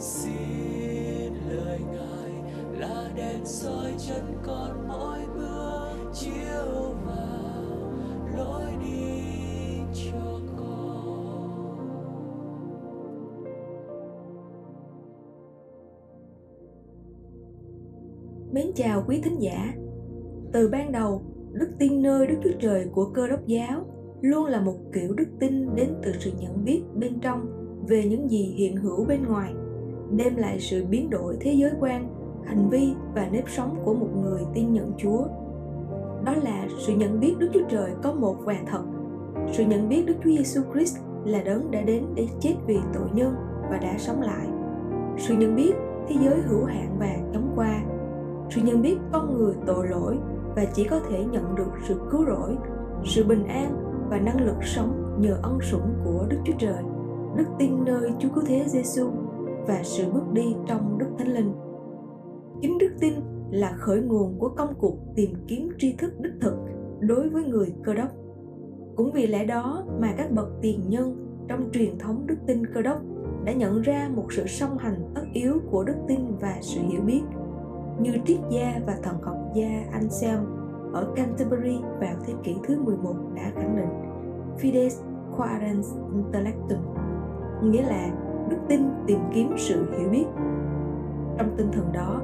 xin 0.00 1.34
lời 1.48 1.78
ngài 1.92 2.32
là 2.78 3.10
đèn 3.16 3.44
soi 3.44 3.94
chân 3.98 4.34
con 4.46 4.88
mỗi 4.88 5.18
bước 5.34 6.10
chiếu 6.12 6.94
vào 7.06 7.92
lối 8.36 8.64
đi 8.84 9.22
cho 9.92 10.40
con 10.56 11.40
Mến 18.52 18.66
chào 18.74 19.04
quý 19.08 19.20
thính 19.24 19.38
giả. 19.42 19.74
Từ 20.52 20.68
ban 20.68 20.92
đầu, 20.92 21.22
đức 21.52 21.68
tin 21.78 22.02
nơi 22.02 22.26
Đức 22.26 22.36
Chúa 22.44 22.58
Trời 22.60 22.86
của 22.92 23.10
cơ 23.14 23.28
đốc 23.28 23.46
giáo 23.46 23.86
luôn 24.20 24.46
là 24.46 24.60
một 24.60 24.76
kiểu 24.92 25.14
đức 25.14 25.28
tin 25.40 25.76
đến 25.76 25.94
từ 26.02 26.12
sự 26.18 26.30
nhận 26.40 26.64
biết 26.64 26.82
bên 26.94 27.20
trong 27.20 27.46
về 27.88 28.04
những 28.04 28.30
gì 28.30 28.54
hiện 28.56 28.76
hữu 28.76 29.04
bên 29.04 29.22
ngoài, 29.24 29.54
đem 30.16 30.36
lại 30.36 30.60
sự 30.60 30.84
biến 30.90 31.10
đổi 31.10 31.36
thế 31.40 31.52
giới 31.52 31.70
quan, 31.80 32.08
hành 32.44 32.70
vi 32.70 32.94
và 33.14 33.28
nếp 33.32 33.48
sống 33.48 33.76
của 33.84 33.94
một 33.94 34.08
người 34.22 34.42
tin 34.54 34.72
nhận 34.72 34.92
Chúa. 34.98 35.22
Đó 36.24 36.34
là 36.42 36.66
sự 36.78 36.92
nhận 36.92 37.20
biết 37.20 37.34
Đức 37.38 37.48
Chúa 37.54 37.68
Trời 37.68 37.90
có 38.02 38.12
một 38.12 38.36
và 38.44 38.56
thật, 38.66 38.82
sự 39.52 39.64
nhận 39.64 39.88
biết 39.88 40.06
Đức 40.06 40.14
Chúa 40.24 40.30
Giêsu 40.30 40.60
Christ 40.72 40.98
là 41.24 41.42
đấng 41.42 41.70
đã 41.70 41.82
đến 41.82 42.04
để 42.14 42.26
chết 42.40 42.54
vì 42.66 42.78
tội 42.94 43.08
nhân 43.12 43.34
và 43.70 43.78
đã 43.82 43.98
sống 43.98 44.20
lại. 44.20 44.46
Sự 45.18 45.34
nhận 45.34 45.56
biết 45.56 45.72
thế 46.08 46.16
giới 46.24 46.40
hữu 46.40 46.64
hạn 46.64 46.96
và 46.98 47.16
chóng 47.32 47.52
qua 47.56 47.82
sự 48.50 48.60
nhận 48.64 48.82
biết 48.82 48.96
con 49.12 49.38
người 49.38 49.54
tội 49.66 49.88
lỗi 49.88 50.18
và 50.56 50.64
chỉ 50.74 50.84
có 50.84 51.00
thể 51.10 51.24
nhận 51.24 51.54
được 51.54 51.72
sự 51.88 52.00
cứu 52.10 52.24
rỗi 52.26 52.56
sự 53.04 53.24
bình 53.24 53.44
an 53.44 53.76
và 54.10 54.18
năng 54.18 54.46
lực 54.46 54.56
sống 54.62 55.16
nhờ 55.18 55.38
ân 55.42 55.58
sủng 55.60 55.92
của 56.04 56.26
Đức 56.28 56.36
Chúa 56.44 56.52
Trời, 56.58 56.82
đức 57.36 57.44
tin 57.58 57.84
nơi 57.84 58.12
Chúa 58.18 58.28
Cứu 58.34 58.44
Thế 58.46 58.64
Giêsu 58.66 59.10
và 59.66 59.80
sự 59.82 60.10
bước 60.12 60.32
đi 60.32 60.54
trong 60.66 60.98
Đức 60.98 61.06
Thánh 61.18 61.34
Linh. 61.34 61.52
Chính 62.62 62.78
đức 62.78 62.90
tin 63.00 63.14
là 63.50 63.72
khởi 63.78 64.00
nguồn 64.00 64.38
của 64.38 64.48
công 64.48 64.74
cuộc 64.78 64.96
tìm 65.16 65.34
kiếm 65.46 65.68
tri 65.78 65.92
thức 65.92 66.20
đích 66.20 66.32
thực 66.40 66.54
đối 67.00 67.28
với 67.28 67.44
người 67.44 67.74
cơ 67.82 67.94
đốc. 67.94 68.08
Cũng 68.96 69.12
vì 69.12 69.26
lẽ 69.26 69.44
đó 69.44 69.84
mà 70.00 70.14
các 70.16 70.30
bậc 70.30 70.48
tiền 70.62 70.80
nhân 70.88 71.26
trong 71.48 71.70
truyền 71.72 71.98
thống 71.98 72.26
đức 72.26 72.36
tin 72.46 72.66
cơ 72.66 72.82
đốc 72.82 73.00
đã 73.44 73.52
nhận 73.52 73.80
ra 73.80 74.10
một 74.16 74.26
sự 74.30 74.46
song 74.46 74.78
hành 74.78 75.12
tất 75.14 75.22
yếu 75.32 75.60
của 75.70 75.84
đức 75.84 75.96
tin 76.08 76.20
và 76.40 76.58
sự 76.60 76.80
hiểu 76.80 77.00
biết– 77.00 77.22
như 78.00 78.12
triết 78.24 78.38
gia 78.50 78.80
và 78.86 78.96
thần 79.02 79.22
học 79.22 79.36
gia 79.54 79.84
Anselm 79.92 80.44
ở 80.92 81.12
Canterbury 81.16 81.78
vào 82.00 82.14
thế 82.26 82.32
kỷ 82.42 82.56
thứ 82.64 82.82
11 82.82 83.14
đã 83.34 83.52
khẳng 83.54 83.76
định, 83.76 83.90
Fides 84.60 85.02
Quaerens 85.36 85.94
Intellectum, 86.12 86.78
nghĩa 87.62 87.82
là 87.82 88.10
đức 88.50 88.56
tin 88.68 88.80
tìm 89.06 89.18
kiếm 89.34 89.54
sự 89.56 89.98
hiểu 89.98 90.08
biết. 90.10 90.26
Trong 91.38 91.56
tinh 91.56 91.70
thần 91.72 91.92
đó, 91.92 92.20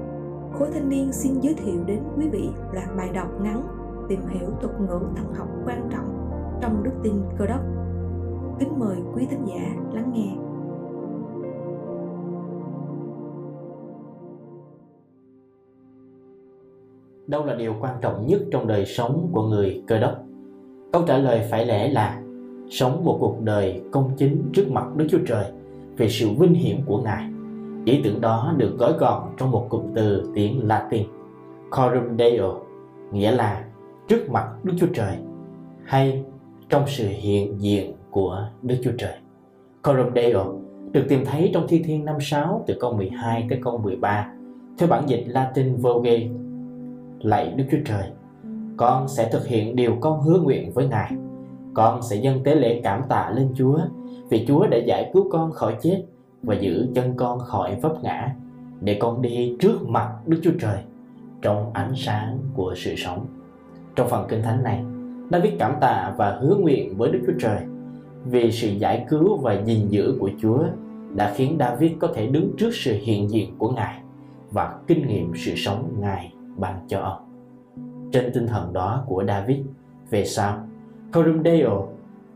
khối 0.52 0.69
thanh 0.72 0.88
niên 0.88 1.12
xin 1.12 1.41
giới 1.41 1.55
thiệu 1.55 1.84
đến 1.86 1.98
quý 2.16 2.28
vị 2.28 2.48
loạt 2.72 2.88
bài 2.96 3.10
đọc 3.14 3.28
ngắn 3.42 3.62
tìm 4.08 4.20
hiểu 4.28 4.50
thuật 4.60 4.80
ngữ 4.80 5.00
thần 5.16 5.34
học 5.34 5.48
quan 5.66 5.88
trọng 5.92 6.30
trong 6.60 6.82
đức 6.82 6.92
tin 7.02 7.14
cơ 7.38 7.47
đốc. 7.47 7.60
Kính 8.58 8.78
mời 8.78 8.97
quý 9.14 9.27
thính 9.30 9.44
giả 9.47 9.77
lắng 9.92 10.12
nghe. 10.14 10.47
đâu 17.27 17.44
là 17.44 17.54
điều 17.54 17.74
quan 17.80 17.94
trọng 18.00 18.27
nhất 18.27 18.41
trong 18.50 18.66
đời 18.66 18.86
sống 18.86 19.28
của 19.32 19.42
người 19.42 19.82
cơ 19.86 19.98
đốc 19.98 20.22
câu 20.92 21.02
trả 21.06 21.19
lời 21.19 21.47
phải 21.50 21.66
lẽ 21.66 21.88
là 21.88 22.22
sống 22.70 23.04
một 23.04 23.16
cuộc 23.20 23.36
đời 23.41 23.82
công 23.91 24.10
chính 24.16 24.42
trước 24.52 24.70
mặt 24.70 24.97
đức 24.97 25.06
chúa 25.10 25.19
trời 25.27 25.44
về 25.97 26.08
sự 26.08 26.30
vinh 26.39 26.55
hiển 26.55 26.80
của 26.86 27.02
ngài. 27.02 27.25
Ý 27.84 28.00
tưởng 28.05 28.20
đó 28.20 28.55
được 28.56 28.77
gói 28.78 28.92
gọn 28.92 29.22
trong 29.36 29.50
một 29.50 29.66
cụm 29.69 29.83
từ 29.94 30.30
tiếng 30.34 30.66
latin 30.66 31.06
corum 31.70 32.16
deo 32.16 32.61
nghĩa 33.12 33.31
là 33.31 33.65
trước 34.09 34.31
mặt 34.31 34.48
đức 34.62 34.72
chúa 34.78 34.87
trời 34.94 35.16
hay 35.84 36.25
trong 36.69 36.82
sự 36.87 37.09
hiện 37.09 37.60
diện 37.60 37.93
của 38.10 38.48
đức 38.62 38.76
chúa 38.82 38.93
trời. 38.98 39.15
Corum 39.82 40.15
deo 40.15 40.60
được 40.93 41.04
tìm 41.09 41.25
thấy 41.25 41.50
trong 41.54 41.66
thi 41.69 41.82
thiên 41.82 42.04
56 42.04 42.65
từ 42.66 42.75
câu 42.81 42.92
12 42.92 43.47
tới 43.48 43.59
câu 43.62 43.78
13 43.78 44.32
theo 44.78 44.88
bản 44.88 45.09
dịch 45.09 45.25
Latin 45.26 45.76
Vulgate 45.76 46.28
lạy 47.21 47.54
Đức 47.56 47.65
Chúa 47.71 47.78
Trời, 47.84 48.10
con 48.76 49.09
sẽ 49.09 49.28
thực 49.32 49.47
hiện 49.47 49.76
điều 49.76 49.97
con 50.00 50.21
hứa 50.21 50.41
nguyện 50.41 50.72
với 50.75 50.88
Ngài. 50.88 51.12
Con 51.76 52.03
sẽ 52.03 52.16
dâng 52.16 52.44
tế 52.44 52.54
lễ 52.54 52.81
cảm 52.84 53.03
tạ 53.09 53.32
lên 53.34 53.48
Chúa 53.54 53.78
vì 54.28 54.44
Chúa 54.48 54.66
đã 54.66 54.78
giải 54.87 55.10
cứu 55.12 55.28
con 55.31 55.53
khỏi 55.53 55.76
chết 55.82 56.04
và 56.42 56.54
giữ 56.54 56.87
chân 56.94 57.12
con 57.16 57.38
khỏi 57.38 57.76
vấp 57.82 58.03
ngã 58.03 58.34
để 58.81 58.97
con 59.00 59.22
đi 59.22 59.56
trước 59.60 59.88
mặt 59.88 60.12
Đức 60.26 60.41
Chúa 60.42 60.50
Trời 60.60 60.78
trong 61.42 61.70
ánh 61.72 61.92
sáng 61.97 62.38
của 62.54 62.75
sự 62.76 62.94
sống. 62.97 63.26
Trong 63.97 64.09
phần 64.09 64.26
kinh 64.28 64.42
thánh 64.42 64.62
này, 64.62 64.84
David 65.31 65.53
cảm 65.59 65.75
tạ 65.81 66.15
và 66.16 66.38
hứa 66.41 66.56
nguyện 66.56 66.97
với 66.97 67.10
Đức 67.10 67.20
Chúa 67.26 67.38
Trời 67.41 67.59
vì 68.25 68.53
sự 68.53 68.69
giải 68.69 69.06
cứu 69.09 69.36
và 69.36 69.62
gìn 69.65 69.88
giữ 69.88 70.16
của 70.20 70.31
Chúa 70.42 70.65
đã 71.15 71.32
khiến 71.36 71.56
David 71.59 71.92
có 71.98 72.09
thể 72.15 72.26
đứng 72.26 72.53
trước 72.59 72.70
sự 72.75 72.97
hiện 73.03 73.31
diện 73.31 73.54
của 73.59 73.70
Ngài 73.70 74.00
và 74.50 74.75
kinh 74.86 75.09
nghiệm 75.09 75.32
sự 75.36 75.53
sống 75.56 75.94
Ngài 75.98 76.32
ban 76.56 76.75
cho 76.88 77.00
ông. 77.00 77.22
Trên 78.12 78.31
tinh 78.34 78.47
thần 78.47 78.72
đó 78.72 79.04
của 79.06 79.25
David, 79.28 79.59
về 80.10 80.25
sau, 80.25 80.66
Corum 81.12 81.43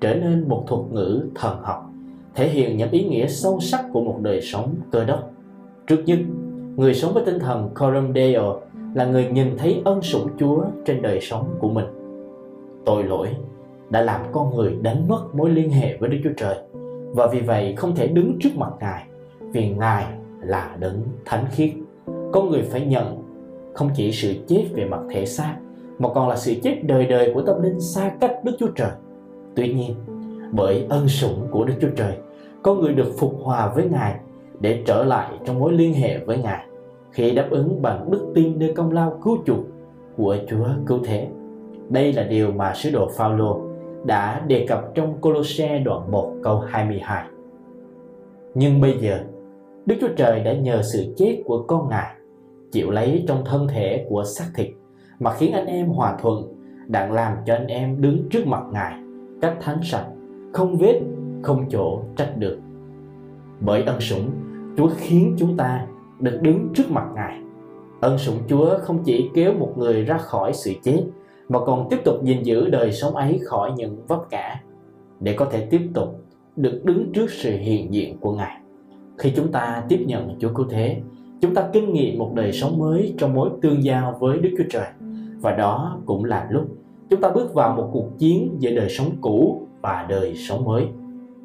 trở 0.00 0.14
nên 0.14 0.48
một 0.48 0.64
thuật 0.66 0.81
ngữ 0.92 1.22
thần 1.34 1.58
học, 1.62 1.91
thể 2.34 2.48
hiện 2.48 2.76
những 2.76 2.91
ý 2.91 3.04
nghĩa 3.04 3.26
sâu 3.26 3.60
sắc 3.60 3.84
của 3.92 4.00
một 4.00 4.19
đời 4.22 4.41
sống 4.41 4.75
cơ 4.91 5.04
đốc. 5.04 5.31
Trước 5.86 6.03
nhất, 6.06 6.19
người 6.76 6.94
sống 6.94 7.14
với 7.14 7.25
tinh 7.26 7.38
thần 7.38 7.70
Corum 7.75 8.12
là 8.94 9.04
người 9.06 9.26
nhìn 9.26 9.56
thấy 9.59 9.82
ân 9.84 10.03
sủng 10.03 10.28
Chúa 10.38 10.64
trên 10.84 11.03
đời 11.03 11.20
sống 11.20 11.47
của 11.59 11.69
mình. 11.69 11.86
Tội 12.84 13.04
lỗi 13.04 13.28
đã 13.91 14.03
làm 14.03 14.20
con 14.32 14.54
người 14.54 14.76
đánh 14.82 15.09
mất 15.09 15.34
mối 15.34 15.50
liên 15.50 15.70
hệ 15.70 15.97
với 15.97 16.09
Đức 16.09 16.19
Chúa 16.25 16.32
Trời 16.36 16.56
và 17.14 17.26
vì 17.26 17.41
vậy 17.41 17.75
không 17.76 17.94
thể 17.94 18.09
đứng 18.09 18.38
trước 18.41 18.50
mặt 18.56 18.70
Ngài 18.80 19.06
vì 19.41 19.69
Ngài 19.69 20.04
là 20.41 20.76
đấng 20.80 21.03
thánh 21.25 21.44
khiết. 21.50 21.70
Con 22.32 22.50
người 22.50 22.62
phải 22.62 22.86
nhận 22.86 23.22
không 23.75 23.91
chỉ 23.94 24.12
sự 24.12 24.34
chết 24.47 24.64
về 24.72 24.84
mặt 24.84 25.00
thể 25.10 25.26
xác 25.26 25.56
mà 26.00 26.08
còn 26.14 26.28
là 26.28 26.36
sự 26.36 26.54
chết 26.62 26.80
đời 26.82 27.06
đời 27.06 27.30
của 27.34 27.42
tâm 27.42 27.62
linh 27.62 27.80
xa 27.80 28.12
cách 28.20 28.44
Đức 28.44 28.52
Chúa 28.58 28.68
Trời. 28.76 28.90
Tuy 29.54 29.74
nhiên, 29.74 29.94
bởi 30.52 30.86
ân 30.88 31.08
sủng 31.08 31.46
của 31.50 31.64
Đức 31.64 31.74
Chúa 31.80 31.90
Trời, 31.96 32.16
con 32.62 32.80
người 32.80 32.92
được 32.92 33.12
phục 33.18 33.34
hòa 33.42 33.72
với 33.74 33.88
Ngài 33.90 34.14
để 34.60 34.82
trở 34.86 35.04
lại 35.04 35.30
trong 35.44 35.58
mối 35.58 35.72
liên 35.72 35.94
hệ 35.94 36.18
với 36.18 36.38
Ngài 36.38 36.66
khi 37.10 37.30
đáp 37.30 37.46
ứng 37.50 37.82
bằng 37.82 38.10
đức 38.10 38.32
tin 38.34 38.58
nơi 38.58 38.72
công 38.76 38.92
lao 38.92 39.18
cứu 39.24 39.38
chuộc 39.46 39.58
của 40.16 40.36
Chúa 40.48 40.68
cứu 40.86 40.98
thế. 41.04 41.28
Đây 41.88 42.12
là 42.12 42.22
điều 42.22 42.52
mà 42.52 42.74
sứ 42.74 42.90
đồ 42.90 43.08
Phaolô 43.16 43.60
đã 44.04 44.40
đề 44.46 44.66
cập 44.68 44.94
trong 44.94 45.20
Colosse 45.20 45.78
đoạn 45.78 46.10
1 46.10 46.32
câu 46.42 46.58
22. 46.58 47.24
Nhưng 48.54 48.80
bây 48.80 48.98
giờ, 48.98 49.20
Đức 49.86 49.96
Chúa 50.00 50.14
Trời 50.16 50.40
đã 50.40 50.52
nhờ 50.52 50.82
sự 50.82 51.14
chết 51.16 51.42
của 51.44 51.62
con 51.62 51.88
Ngài 51.88 52.14
chịu 52.72 52.90
lấy 52.90 53.24
trong 53.28 53.44
thân 53.44 53.68
thể 53.68 54.06
của 54.08 54.24
xác 54.24 54.46
thịt 54.54 54.68
mà 55.20 55.32
khiến 55.34 55.53
anh 55.53 55.66
em 55.66 55.88
hòa 55.88 56.16
thuận 56.22 56.42
đặng 56.86 57.12
làm 57.12 57.36
cho 57.47 57.54
anh 57.54 57.66
em 57.66 58.00
đứng 58.00 58.28
trước 58.31 58.47
mặt 58.47 58.62
ngài 58.72 58.94
cách 59.41 59.56
thánh 59.60 59.78
sạch, 59.82 60.06
không 60.53 60.76
vết, 60.76 61.00
không 61.42 61.64
chỗ 61.70 62.03
trách 62.16 62.38
được. 62.38 62.58
Bởi 63.60 63.82
ân 63.82 64.00
sủng, 64.00 64.30
chúa 64.76 64.88
khiến 64.97 65.34
chúng 65.38 65.56
ta 65.56 65.86
được 66.20 66.38
đứng 66.42 66.69
trước 66.75 66.91
mặt 66.91 67.06
ngài. 67.14 67.41
Ân 68.00 68.19
sủng 68.19 68.38
chúa 68.48 68.78
không 68.78 69.03
chỉ 69.04 69.30
kéo 69.34 69.53
một 69.53 69.72
người 69.76 70.04
ra 70.04 70.19
khỏi 70.19 70.53
sự 70.54 70.72
chết, 70.82 71.04
mà 71.48 71.59
còn 71.59 71.86
tiếp 71.91 71.98
tục 72.04 72.25
gìn 72.25 72.42
giữ 72.42 72.70
đời 72.70 72.92
sống 72.92 73.16
ấy 73.16 73.41
khỏi 73.44 73.72
những 73.76 74.06
vấp 74.06 74.20
ngã, 74.30 74.60
để 75.20 75.32
có 75.32 75.44
thể 75.44 75.66
tiếp 75.70 75.80
tục 75.94 76.25
được 76.56 76.80
đứng 76.84 77.12
trước 77.12 77.30
sự 77.30 77.56
hiện 77.56 77.94
diện 77.94 78.19
của 78.20 78.32
ngài. 78.32 78.60
Khi 79.18 79.33
chúng 79.36 79.53
ta 79.53 79.84
tiếp 79.89 80.04
nhận 80.06 80.36
chúa 80.39 80.54
cứu 80.54 80.66
thế, 80.71 81.00
chúng 81.41 81.54
ta 81.54 81.68
kinh 81.72 81.92
nghiệm 81.92 82.18
một 82.18 82.33
đời 82.34 82.53
sống 82.53 82.78
mới 82.78 83.15
trong 83.18 83.34
mối 83.34 83.50
tương 83.62 83.84
giao 83.84 84.16
với 84.21 84.39
Đức 84.39 84.50
Chúa 84.59 84.65
Trời. 84.71 84.86
Và 85.41 85.53
đó 85.53 86.01
cũng 86.07 86.25
là 86.25 86.48
lúc 86.51 86.69
chúng 87.10 87.21
ta 87.21 87.31
bước 87.31 87.54
vào 87.54 87.77
một 87.77 87.91
cuộc 87.92 88.19
chiến 88.19 88.57
giữa 88.59 88.71
đời 88.71 88.89
sống 88.89 89.09
cũ 89.21 89.66
và 89.83 90.07
đời 90.09 90.34
sống 90.34 90.65
mới, 90.65 90.89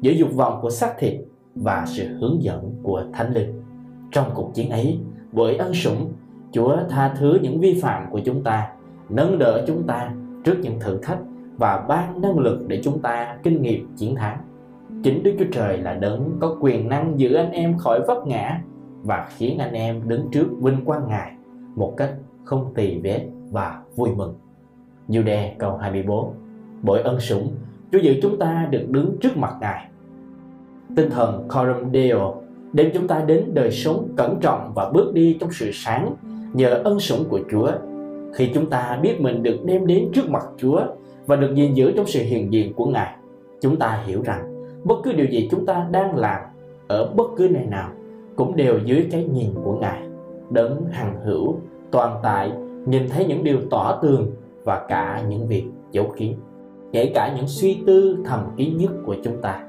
giữa 0.00 0.12
dục 0.12 0.28
vọng 0.34 0.58
của 0.62 0.70
xác 0.70 0.94
thịt 0.98 1.14
và 1.54 1.84
sự 1.86 2.08
hướng 2.20 2.42
dẫn 2.42 2.74
của 2.82 3.04
Thánh 3.12 3.32
Linh. 3.34 3.62
Trong 4.10 4.30
cuộc 4.34 4.50
chiến 4.54 4.70
ấy, 4.70 4.98
bởi 5.32 5.56
ân 5.56 5.74
sủng, 5.74 6.12
Chúa 6.52 6.76
tha 6.88 7.14
thứ 7.18 7.38
những 7.42 7.60
vi 7.60 7.80
phạm 7.82 8.10
của 8.10 8.20
chúng 8.24 8.42
ta, 8.42 8.68
nâng 9.08 9.38
đỡ 9.38 9.64
chúng 9.66 9.82
ta 9.86 10.12
trước 10.44 10.56
những 10.62 10.80
thử 10.80 10.98
thách 11.02 11.18
và 11.58 11.84
ban 11.88 12.20
năng 12.20 12.38
lực 12.38 12.68
để 12.68 12.80
chúng 12.84 12.98
ta 12.98 13.36
kinh 13.42 13.62
nghiệm 13.62 13.96
chiến 13.96 14.14
thắng. 14.14 14.38
Chính 15.02 15.22
Đức 15.22 15.34
Chúa 15.38 15.44
Trời 15.52 15.78
là 15.78 15.94
đấng 15.94 16.36
có 16.40 16.56
quyền 16.60 16.88
năng 16.88 17.20
giữ 17.20 17.34
anh 17.34 17.50
em 17.50 17.78
khỏi 17.78 18.00
vấp 18.06 18.26
ngã 18.26 18.62
và 19.02 19.28
khiến 19.36 19.58
anh 19.58 19.72
em 19.72 20.08
đứng 20.08 20.30
trước 20.32 20.46
vinh 20.60 20.84
quang 20.84 21.08
Ngài 21.08 21.32
một 21.76 21.94
cách 21.96 22.14
không 22.44 22.72
tỳ 22.74 23.00
vết 23.00 23.28
và 23.50 23.82
vui 23.96 24.08
mừng. 24.16 24.34
Jude 25.08 25.50
câu 25.58 25.76
24 25.76 26.34
Bởi 26.82 27.02
ân 27.02 27.20
sủng, 27.20 27.52
Chúa 27.92 27.98
giữ 27.98 28.14
chúng 28.22 28.38
ta 28.38 28.68
được 28.70 28.84
đứng 28.88 29.16
trước 29.20 29.36
mặt 29.36 29.54
Ngài. 29.60 29.88
Tinh 30.96 31.10
thần 31.10 31.48
Coram 31.48 31.92
Deo 31.92 32.34
đem 32.72 32.90
chúng 32.94 33.08
ta 33.08 33.24
đến 33.26 33.44
đời 33.54 33.70
sống 33.70 34.08
cẩn 34.16 34.40
trọng 34.40 34.72
và 34.74 34.90
bước 34.90 35.14
đi 35.14 35.36
trong 35.40 35.50
sự 35.52 35.70
sáng 35.72 36.14
nhờ 36.52 36.80
ân 36.84 37.00
sủng 37.00 37.24
của 37.28 37.40
Chúa. 37.50 37.72
Khi 38.34 38.50
chúng 38.54 38.70
ta 38.70 38.98
biết 39.02 39.20
mình 39.20 39.42
được 39.42 39.56
đem 39.64 39.86
đến 39.86 40.08
trước 40.12 40.30
mặt 40.30 40.44
Chúa 40.56 40.80
và 41.26 41.36
được 41.36 41.54
gìn 41.54 41.74
giữ 41.74 41.92
trong 41.96 42.06
sự 42.06 42.22
hiện 42.22 42.52
diện 42.52 42.72
của 42.74 42.86
Ngài, 42.86 43.16
chúng 43.60 43.76
ta 43.76 44.02
hiểu 44.06 44.22
rằng 44.24 44.70
bất 44.84 44.96
cứ 45.04 45.12
điều 45.12 45.26
gì 45.26 45.48
chúng 45.50 45.66
ta 45.66 45.86
đang 45.90 46.16
làm 46.16 46.40
ở 46.88 47.12
bất 47.16 47.26
cứ 47.36 47.48
nơi 47.48 47.66
nào 47.66 47.90
cũng 48.36 48.56
đều 48.56 48.78
dưới 48.84 49.06
cái 49.10 49.24
nhìn 49.24 49.50
của 49.64 49.78
Ngài, 49.80 50.02
đấng 50.50 50.84
hằng 50.90 51.20
hữu, 51.24 51.56
toàn 51.90 52.16
tại, 52.22 52.52
nhìn 52.86 53.08
thấy 53.08 53.24
những 53.24 53.44
điều 53.44 53.58
tỏ 53.70 53.98
tường 54.02 54.30
và 54.64 54.86
cả 54.88 55.22
những 55.28 55.46
việc 55.46 55.64
giấu 55.90 56.12
kín, 56.16 56.32
kể 56.92 57.12
cả 57.14 57.32
những 57.36 57.46
suy 57.46 57.78
tư 57.86 58.16
thầm 58.24 58.40
kín 58.56 58.76
nhất 58.76 58.90
của 59.06 59.16
chúng 59.24 59.42
ta. 59.42 59.64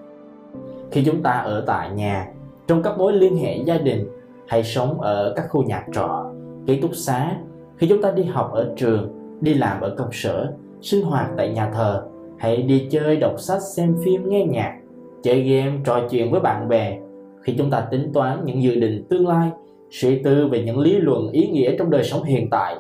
Khi 0.92 1.04
chúng 1.04 1.24
ta 1.24 1.32
ở 1.32 1.64
tại 1.68 1.90
nhà, 1.92 2.28
trong 2.68 2.84
các 2.84 2.98
mối 2.98 3.14
liên 3.14 3.38
hệ 3.38 3.58
gia 3.66 3.78
đình 3.78 4.08
hay 4.48 4.64
sống 4.64 5.02
ở 5.02 5.34
các 5.36 5.46
khu 5.50 5.64
nhà 5.64 5.86
trọ, 5.94 6.32
ký 6.66 6.82
túc 6.82 6.96
xá, 6.96 7.38
khi 7.78 7.88
chúng 7.88 8.02
ta 8.02 8.12
đi 8.12 8.24
học 8.24 8.52
ở 8.54 8.74
trường, 8.76 9.14
đi 9.42 9.54
làm 9.54 9.82
ở 9.82 9.96
công 9.98 10.12
sở, 10.12 10.54
sinh 10.82 11.06
hoạt 11.06 11.30
tại 11.38 11.50
nhà 11.50 11.72
thờ, 11.74 12.04
hay 12.38 12.58
đi 12.58 12.88
chơi, 12.92 13.16
đọc 13.16 13.34
sách, 13.38 13.62
xem 13.62 13.96
phim, 14.04 14.30
nghe 14.30 14.46
nhạc, 14.46 14.80
chơi 15.24 15.42
game, 15.42 15.78
trò 15.86 16.00
chuyện 16.10 16.32
với 16.32 16.40
bạn 16.40 16.68
bè, 16.68 17.00
khi 17.42 17.56
chúng 17.58 17.70
ta 17.70 17.88
tính 17.92 18.12
toán 18.14 18.46
những 18.46 18.64
dự 18.64 18.76
định 18.76 19.06
tương 19.10 19.28
lai, 19.28 19.50
suy 19.90 20.24
tư 20.24 20.48
về 20.48 20.64
những 20.64 20.80
lý 20.80 20.98
luận 20.98 21.32
ý 21.32 21.48
nghĩa 21.48 21.76
trong 21.78 21.90
đời 21.90 22.04
sống 22.04 22.24
hiện 22.24 22.50
tại, 22.50 22.76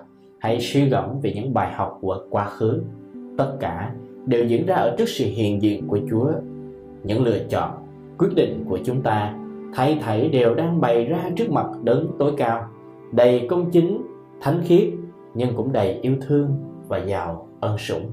hãy 0.48 0.60
suy 0.60 0.90
gẫm 0.90 1.20
về 1.22 1.34
những 1.36 1.54
bài 1.54 1.74
học 1.74 1.98
của 2.02 2.26
quá 2.30 2.50
khứ, 2.50 2.82
tất 3.38 3.58
cả 3.60 3.94
đều 4.26 4.46
diễn 4.46 4.66
ra 4.66 4.76
ở 4.76 4.96
trước 4.98 5.10
sự 5.10 5.26
hiện 5.26 5.62
diện 5.62 5.88
của 5.88 6.00
Chúa. 6.10 6.32
Những 7.04 7.24
lựa 7.24 7.40
chọn, 7.50 7.72
quyết 8.18 8.30
định 8.36 8.64
của 8.70 8.80
chúng 8.84 9.02
ta 9.02 9.36
thay 9.74 9.98
thảy 10.02 10.30
đều 10.30 10.56
đang 10.56 10.82
bày 10.82 11.06
ra 11.06 11.30
trước 11.36 11.52
mặt 11.52 11.66
đấng 11.84 12.08
tối 12.20 12.32
cao, 12.38 12.68
đầy 13.12 13.48
công 13.50 13.72
chính, 13.72 14.02
thánh 14.42 14.62
khiết 14.64 14.90
nhưng 15.34 15.56
cũng 15.56 15.74
đầy 15.74 15.94
yêu 16.02 16.14
thương 16.28 16.50
và 16.88 16.98
giàu 16.98 17.48
ân 17.60 17.78
sủng. 17.78 18.12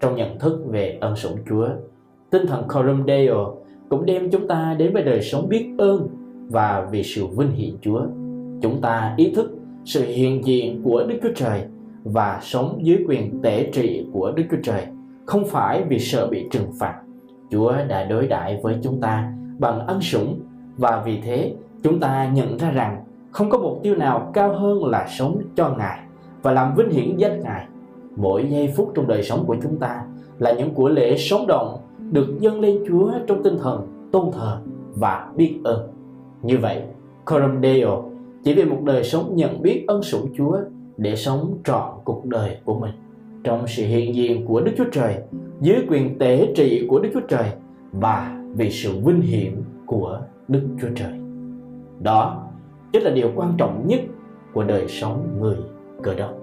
Trong 0.00 0.16
nhận 0.16 0.38
thức 0.38 0.62
về 0.66 0.98
ân 1.00 1.16
sủng 1.16 1.36
Chúa, 1.48 1.68
tinh 2.30 2.46
thần 2.46 2.68
Coram 2.68 3.04
Deo 3.06 3.56
cũng 3.88 4.06
đem 4.06 4.30
chúng 4.30 4.48
ta 4.48 4.74
đến 4.78 4.92
với 4.92 5.02
đời 5.02 5.22
sống 5.22 5.48
biết 5.48 5.74
ơn 5.78 6.08
và 6.48 6.88
vì 6.90 7.02
sự 7.02 7.26
vinh 7.26 7.50
hiển 7.50 7.74
Chúa. 7.80 8.02
Chúng 8.62 8.80
ta 8.80 9.14
ý 9.16 9.32
thức 9.34 9.58
sự 9.84 10.04
hiện 10.04 10.44
diện 10.44 10.82
của 10.84 11.04
Đức 11.08 11.18
Chúa 11.22 11.32
Trời 11.36 11.62
và 12.04 12.38
sống 12.42 12.78
dưới 12.82 13.04
quyền 13.08 13.42
tể 13.42 13.70
trị 13.72 14.06
của 14.12 14.32
Đức 14.36 14.42
Chúa 14.50 14.56
Trời, 14.62 14.86
không 15.26 15.44
phải 15.44 15.84
vì 15.88 15.98
sợ 15.98 16.28
bị 16.30 16.48
trừng 16.50 16.72
phạt. 16.78 16.94
Chúa 17.50 17.74
đã 17.88 18.04
đối 18.04 18.26
đãi 18.26 18.60
với 18.62 18.76
chúng 18.82 19.00
ta 19.00 19.32
bằng 19.58 19.86
ân 19.86 20.00
sủng 20.00 20.40
và 20.76 21.02
vì 21.06 21.20
thế 21.20 21.54
chúng 21.82 22.00
ta 22.00 22.30
nhận 22.34 22.56
ra 22.56 22.70
rằng 22.70 23.04
không 23.30 23.50
có 23.50 23.58
mục 23.58 23.80
tiêu 23.82 23.96
nào 23.96 24.30
cao 24.34 24.52
hơn 24.52 24.84
là 24.84 25.06
sống 25.08 25.42
cho 25.56 25.74
Ngài 25.78 25.98
và 26.42 26.52
làm 26.52 26.74
vinh 26.74 26.90
hiển 26.90 27.16
danh 27.16 27.40
Ngài. 27.40 27.66
Mỗi 28.16 28.46
giây 28.50 28.72
phút 28.76 28.92
trong 28.94 29.06
đời 29.06 29.22
sống 29.22 29.44
của 29.46 29.56
chúng 29.62 29.76
ta 29.76 30.02
là 30.38 30.52
những 30.52 30.74
của 30.74 30.88
lễ 30.88 31.16
sống 31.18 31.46
động 31.46 31.78
được 32.10 32.26
dâng 32.40 32.60
lên 32.60 32.84
Chúa 32.88 33.12
trong 33.26 33.42
tinh 33.42 33.58
thần 33.62 34.08
tôn 34.12 34.30
thờ 34.32 34.60
và 34.94 35.28
biết 35.36 35.60
ơn. 35.64 35.88
Như 36.42 36.58
vậy, 36.58 36.82
Coram 37.24 37.62
Deo 37.62 38.11
chỉ 38.44 38.54
vì 38.54 38.64
một 38.64 38.78
đời 38.84 39.04
sống 39.04 39.36
nhận 39.36 39.62
biết 39.62 39.84
ân 39.86 40.02
sủng 40.02 40.28
Chúa 40.36 40.58
để 40.96 41.16
sống 41.16 41.58
trọn 41.64 41.90
cuộc 42.04 42.24
đời 42.24 42.56
của 42.64 42.74
mình 42.74 42.94
trong 43.44 43.66
sự 43.66 43.86
hiện 43.86 44.14
diện 44.14 44.46
của 44.46 44.60
Đức 44.60 44.72
Chúa 44.76 44.90
Trời, 44.92 45.14
dưới 45.60 45.76
quyền 45.88 46.18
tế 46.18 46.52
trị 46.56 46.86
của 46.88 47.00
Đức 47.00 47.10
Chúa 47.14 47.26
Trời 47.28 47.50
và 47.92 48.42
vì 48.54 48.70
sự 48.70 48.92
vinh 49.04 49.20
hiển 49.20 49.52
của 49.86 50.20
Đức 50.48 50.62
Chúa 50.80 50.88
Trời. 50.96 51.12
Đó 52.00 52.48
chính 52.92 53.02
là 53.02 53.10
điều 53.10 53.30
quan 53.34 53.54
trọng 53.58 53.86
nhất 53.86 54.00
của 54.52 54.64
đời 54.64 54.88
sống 54.88 55.36
người 55.40 55.56
cơ 56.02 56.14
đốc. 56.14 56.41